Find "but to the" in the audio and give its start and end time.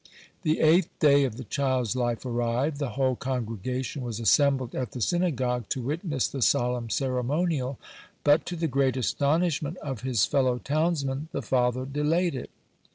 8.23-8.67